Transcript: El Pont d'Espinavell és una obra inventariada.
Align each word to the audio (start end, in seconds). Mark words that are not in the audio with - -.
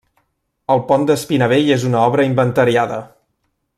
El 0.75 0.81
Pont 0.91 1.03
d'Espinavell 1.11 1.69
és 1.75 1.85
una 1.91 2.01
obra 2.07 2.25
inventariada. 2.31 2.99